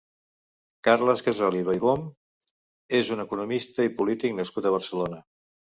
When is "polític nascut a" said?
4.03-4.77